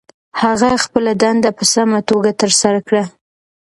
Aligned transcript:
هغه 0.41 0.69
خپله 0.85 1.11
دنده 1.21 1.49
په 1.57 1.63
سمه 1.73 1.99
توګه 2.09 2.31
ترسره 2.41 2.79
کړه. 2.87 3.03